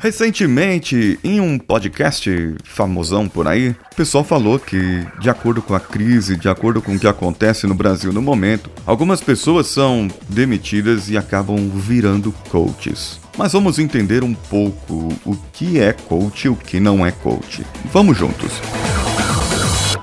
[0.00, 5.80] Recentemente, em um podcast famosão por aí, o pessoal falou que, de acordo com a
[5.80, 11.10] crise, de acordo com o que acontece no Brasil no momento, algumas pessoas são demitidas
[11.10, 13.20] e acabam virando coaches.
[13.36, 17.62] Mas vamos entender um pouco o que é coach e o que não é coach.
[17.92, 18.52] Vamos juntos.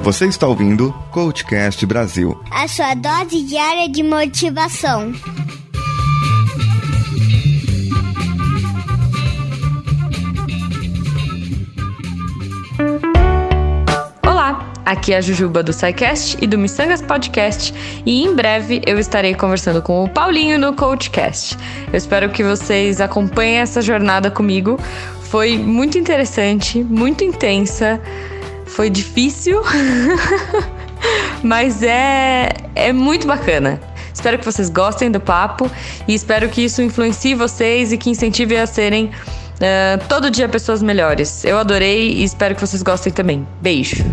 [0.00, 5.12] Você está ouvindo Coachcast Brasil a sua dose diária de motivação.
[14.84, 17.72] Aqui é a Jujuba do SciCast e do Missangas Podcast
[18.04, 21.56] e em breve eu estarei conversando com o Paulinho no CoachCast.
[21.90, 24.78] Eu espero que vocês acompanhem essa jornada comigo.
[25.22, 27.98] Foi muito interessante, muito intensa,
[28.66, 29.62] foi difícil,
[31.42, 33.80] mas é, é muito bacana.
[34.12, 35.70] Espero que vocês gostem do papo
[36.06, 40.82] e espero que isso influencie vocês e que incentive a serem uh, todo dia pessoas
[40.82, 41.42] melhores.
[41.44, 43.46] Eu adorei e espero que vocês gostem também.
[43.62, 44.04] Beijo!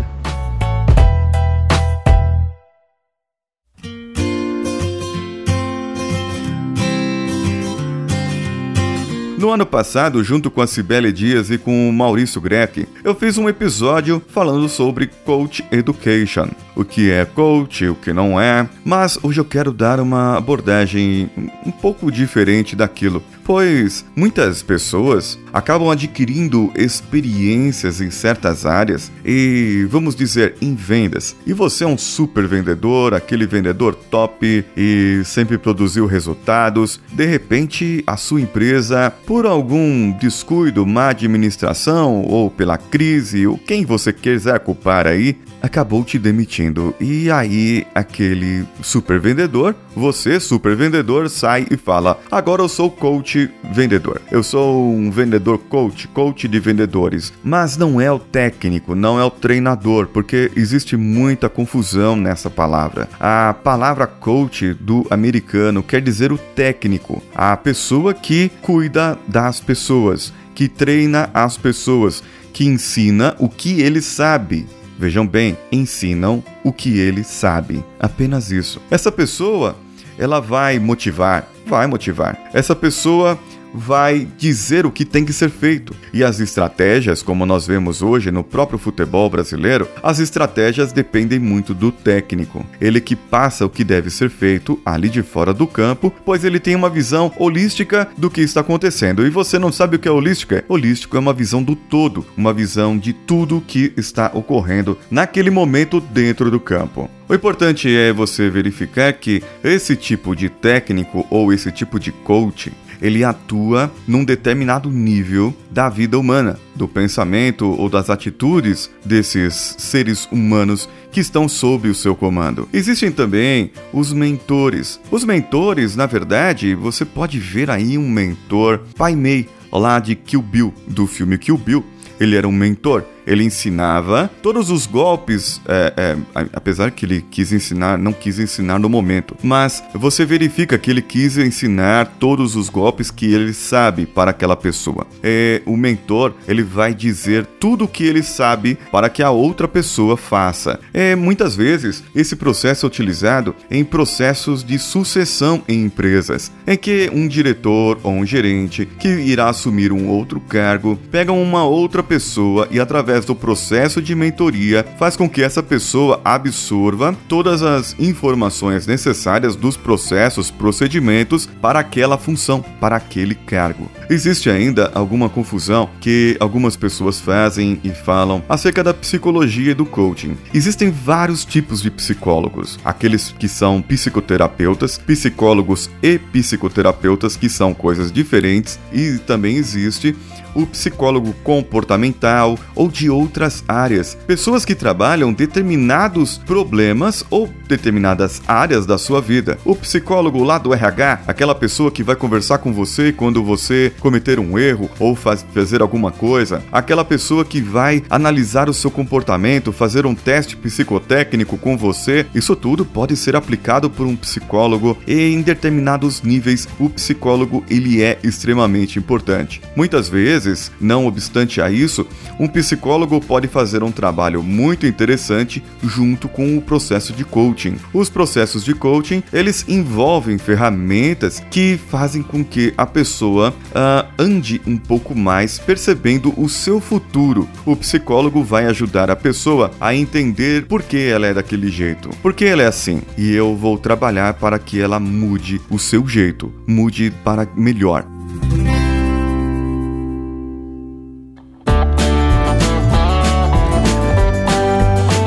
[9.42, 13.36] No ano passado, junto com a Cibele Dias e com o Maurício Greck, eu fiz
[13.38, 16.48] um episódio falando sobre Coach Education.
[16.74, 21.30] O que é coach, o que não é, mas hoje eu quero dar uma abordagem
[21.66, 30.14] um pouco diferente daquilo pois muitas pessoas acabam adquirindo experiências em certas áreas e, vamos
[30.14, 31.36] dizer, em vendas.
[31.46, 37.00] E você é um super vendedor, aquele vendedor top e sempre produziu resultados.
[37.12, 43.84] De repente, a sua empresa, por algum descuido, má administração ou pela crise, ou quem
[43.84, 46.61] você quiser culpar aí, acabou te demitindo.
[47.00, 53.50] E aí, aquele super vendedor, você, super vendedor, sai e fala: Agora eu sou coach
[53.72, 54.20] vendedor.
[54.30, 57.32] Eu sou um vendedor coach, coach de vendedores.
[57.42, 63.08] Mas não é o técnico, não é o treinador, porque existe muita confusão nessa palavra.
[63.18, 70.32] A palavra coach do americano quer dizer o técnico, a pessoa que cuida das pessoas,
[70.54, 72.22] que treina as pessoas,
[72.52, 74.66] que ensina o que ele sabe.
[75.02, 77.84] Vejam bem, ensinam o que ele sabe.
[77.98, 78.80] Apenas isso.
[78.88, 79.74] Essa pessoa,
[80.16, 82.38] ela vai motivar, vai motivar.
[82.54, 83.36] Essa pessoa
[83.74, 85.94] vai dizer o que tem que ser feito.
[86.12, 91.74] E as estratégias, como nós vemos hoje no próprio futebol brasileiro, as estratégias dependem muito
[91.74, 92.64] do técnico.
[92.80, 96.60] Ele que passa o que deve ser feito ali de fora do campo, pois ele
[96.60, 99.26] tem uma visão holística do que está acontecendo.
[99.26, 100.64] E você não sabe o que é holística?
[100.68, 106.00] Holístico é uma visão do todo, uma visão de tudo que está ocorrendo naquele momento
[106.00, 107.10] dentro do campo.
[107.28, 112.72] O importante é você verificar que esse tipo de técnico ou esse tipo de coaching
[113.02, 120.28] ele atua num determinado nível da vida humana, do pensamento ou das atitudes desses seres
[120.30, 122.68] humanos que estão sob o seu comando.
[122.72, 125.00] Existem também os mentores.
[125.10, 130.40] Os mentores, na verdade, você pode ver aí um mentor, Pai Mei, lá de Kill
[130.40, 131.84] Bill, do filme Kill Bill.
[132.20, 136.16] Ele era um mentor ele ensinava todos os golpes, é, é,
[136.52, 141.02] apesar que ele quis ensinar, não quis ensinar no momento, mas você verifica que ele
[141.02, 145.06] quis ensinar todos os golpes que ele sabe para aquela pessoa.
[145.22, 149.68] É, o mentor ele vai dizer tudo o que ele sabe para que a outra
[149.68, 150.80] pessoa faça.
[150.92, 157.10] É, muitas vezes esse processo é utilizado em processos de sucessão em empresas, em que
[157.12, 162.68] um diretor ou um gerente que irá assumir um outro cargo pega uma outra pessoa
[162.70, 167.94] e através através do processo de mentoria, faz com que essa pessoa absorva todas as
[167.98, 173.90] informações necessárias dos processos, procedimentos para aquela função, para aquele cargo.
[174.08, 179.84] Existe ainda alguma confusão que algumas pessoas fazem e falam acerca da psicologia e do
[179.84, 180.36] coaching.
[180.54, 188.10] Existem vários tipos de psicólogos: aqueles que são psicoterapeutas, psicólogos e psicoterapeutas, que são coisas
[188.10, 190.16] diferentes, e também existe
[190.54, 194.16] o psicólogo comportamental ou de outras áreas.
[194.26, 199.58] Pessoas que trabalham determinados problemas ou determinadas áreas da sua vida.
[199.64, 204.38] O psicólogo lá do RH, aquela pessoa que vai conversar com você quando você cometer
[204.38, 206.62] um erro ou faz, fazer alguma coisa.
[206.70, 212.26] Aquela pessoa que vai analisar o seu comportamento, fazer um teste psicotécnico com você.
[212.34, 218.02] Isso tudo pode ser aplicado por um psicólogo e em determinados níveis o psicólogo ele
[218.02, 219.60] é extremamente importante.
[219.74, 222.06] Muitas vezes, não obstante a isso,
[222.38, 227.76] um psicólogo psicólogo pode fazer um trabalho muito interessante junto com o processo de coaching.
[227.94, 234.60] Os processos de coaching, eles envolvem ferramentas que fazem com que a pessoa uh, ande
[234.66, 237.48] um pouco mais percebendo o seu futuro.
[237.64, 242.34] O psicólogo vai ajudar a pessoa a entender por que ela é daquele jeito, por
[242.34, 243.00] que ela é assim.
[243.16, 248.11] E eu vou trabalhar para que ela mude o seu jeito, mude para melhor.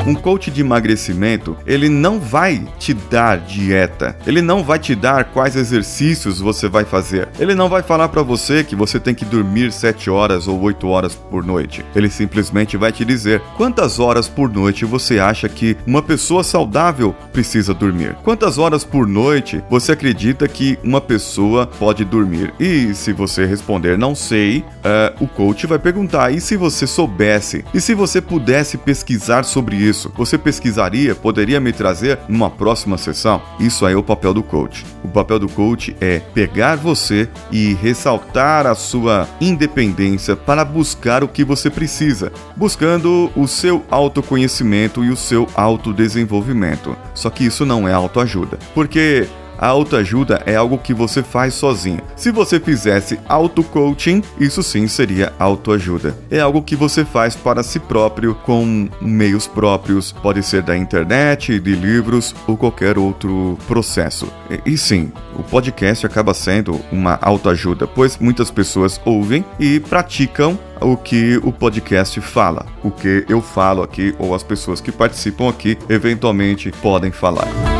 [0.06, 5.24] Um coach de emagrecimento, ele não vai te dar dieta, ele não vai te dar
[5.24, 7.28] quais exercícios você vai fazer.
[7.40, 10.86] Ele não vai falar para você que você tem que dormir 7 horas ou 8
[10.86, 11.84] horas por noite.
[11.92, 17.12] Ele simplesmente vai te dizer quantas horas por noite você acha que uma pessoa saudável
[17.32, 18.14] precisa dormir.
[18.22, 22.54] Quantas horas por noite você acredita que uma pessoa pode dormir?
[22.60, 27.64] E se você responder não sei, uh, o coach vai perguntar: e se você soubesse?
[27.74, 29.95] E se você pudesse pesquisar sobre isso?
[29.96, 30.12] Isso?
[30.14, 31.14] Você pesquisaria?
[31.14, 33.40] Poderia me trazer numa próxima sessão?
[33.58, 34.84] Isso aí é o papel do coach.
[35.02, 41.28] O papel do coach é pegar você e ressaltar a sua independência para buscar o
[41.28, 46.96] que você precisa, buscando o seu autoconhecimento e o seu autodesenvolvimento.
[47.14, 49.26] Só que isso não é autoajuda, porque
[49.58, 52.00] a autoajuda é algo que você faz sozinho.
[52.16, 56.16] Se você fizesse auto-coaching, isso sim seria autoajuda.
[56.30, 61.58] É algo que você faz para si próprio com meios próprios, pode ser da internet,
[61.58, 64.28] de livros ou qualquer outro processo.
[64.50, 70.58] E, e sim, o podcast acaba sendo uma autoajuda, pois muitas pessoas ouvem e praticam
[70.80, 75.48] o que o podcast fala, o que eu falo aqui ou as pessoas que participam
[75.48, 77.75] aqui eventualmente podem falar.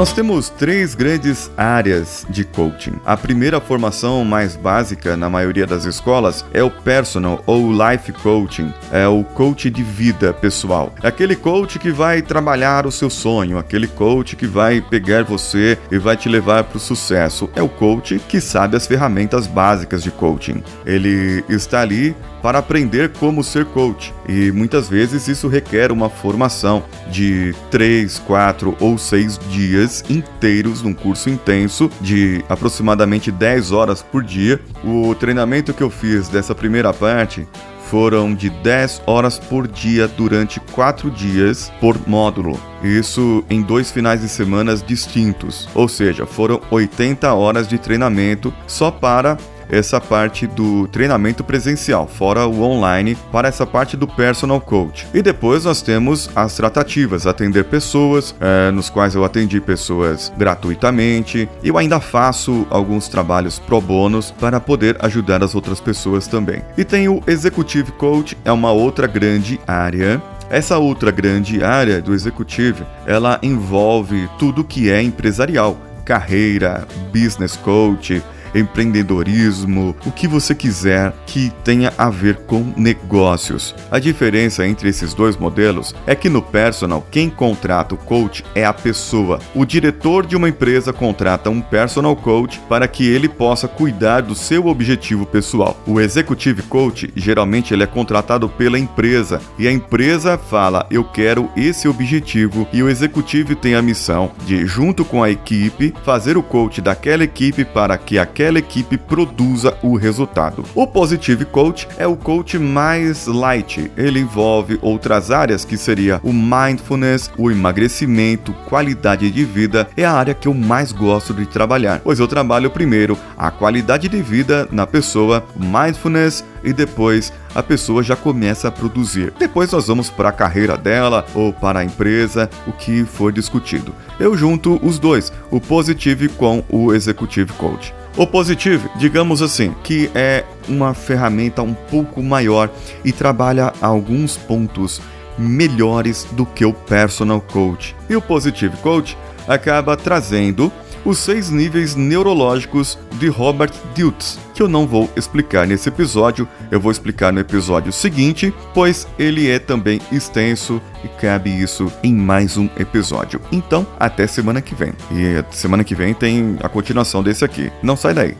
[0.00, 2.94] Nós temos três grandes áreas de coaching.
[3.04, 8.72] A primeira formação mais básica na maioria das escolas é o personal ou life coaching,
[8.90, 10.94] é o coach de vida pessoal.
[11.02, 15.76] É aquele coach que vai trabalhar o seu sonho, aquele coach que vai pegar você
[15.92, 17.50] e vai te levar para o sucesso.
[17.54, 20.62] É o coach que sabe as ferramentas básicas de coaching.
[20.86, 24.12] Ele está ali para aprender como ser coach.
[24.28, 30.94] E muitas vezes isso requer uma formação de 3, 4 ou 6 dias inteiros num
[30.94, 34.60] curso intenso de aproximadamente 10 horas por dia.
[34.84, 37.46] O treinamento que eu fiz dessa primeira parte
[37.90, 42.58] foram de 10 horas por dia durante 4 dias por módulo.
[42.84, 48.90] Isso em dois finais de semana distintos, ou seja, foram 80 horas de treinamento só
[48.92, 49.36] para
[49.70, 55.06] essa parte do treinamento presencial, fora o online, para essa parte do personal coach.
[55.14, 61.48] E depois nós temos as tratativas, atender pessoas, é, nos quais eu atendi pessoas gratuitamente.
[61.62, 66.62] Eu ainda faço alguns trabalhos pro bônus para poder ajudar as outras pessoas também.
[66.76, 70.20] E tem o Executive Coach, é uma outra grande área
[70.50, 78.20] essa outra grande área do executivo, ela envolve tudo que é empresarial, carreira, business coach,
[78.54, 83.74] empreendedorismo, o que você quiser que tenha a ver com negócios.
[83.90, 88.64] A diferença entre esses dois modelos é que no personal, quem contrata o coach é
[88.64, 89.40] a pessoa.
[89.54, 94.34] O diretor de uma empresa contrata um personal coach para que ele possa cuidar do
[94.34, 95.78] seu objetivo pessoal.
[95.86, 101.50] O executive coach, geralmente ele é contratado pela empresa e a empresa fala: "Eu quero
[101.56, 106.42] esse objetivo" e o executivo tem a missão de junto com a equipe fazer o
[106.42, 110.64] coach daquela equipe para que aquela aquela equipe produza o resultado.
[110.74, 113.90] O Positive Coach é o coach mais light.
[113.98, 119.86] Ele envolve outras áreas que seria o mindfulness, o emagrecimento, qualidade de vida.
[119.94, 124.08] É a área que eu mais gosto de trabalhar, pois eu trabalho primeiro a qualidade
[124.08, 129.34] de vida na pessoa, mindfulness e depois a pessoa já começa a produzir.
[129.38, 133.94] Depois nós vamos para a carreira dela ou para a empresa, o que for discutido.
[134.18, 137.99] Eu junto os dois, o Positive com o Executive Coach.
[138.16, 142.70] O Positive, digamos assim, que é uma ferramenta um pouco maior
[143.04, 145.00] e trabalha alguns pontos
[145.38, 147.96] melhores do que o Personal Coach.
[148.08, 149.16] E o Positive Coach
[149.48, 150.70] acaba trazendo
[151.04, 156.80] os seis níveis neurológicos de Robert Diltz, que eu não vou explicar nesse episódio, eu
[156.80, 162.56] vou explicar no episódio seguinte, pois ele é também extenso e cabe isso em mais
[162.56, 163.40] um episódio.
[163.50, 164.92] Então, até semana que vem.
[165.10, 167.72] E semana que vem tem a continuação desse aqui.
[167.82, 168.36] Não sai daí.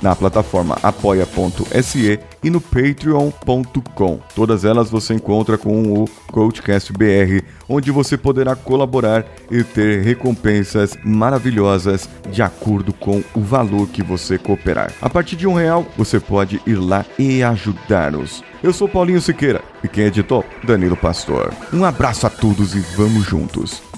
[0.00, 4.20] na plataforma apoia.se e no patreon.com.
[4.36, 10.96] Todas elas você encontra com o Coachcast BR, onde você poderá colaborar e ter recompensas
[11.02, 14.92] maravilhosas de acordo com o valor que você cooperar.
[15.00, 18.44] A partir de um real, você pode ir lá e ajudar-nos.
[18.62, 20.44] Eu sou Paulinho Siqueira e quem editou?
[20.62, 21.52] Danilo Pastor.
[21.72, 23.93] Um abraço a todos e vamos juntos.